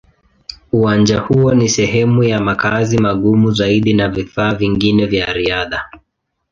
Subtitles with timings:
[0.71, 5.89] Uwanja huo ni sehemu ya makazi magumu zaidi ya vifaa vingine vya riadha.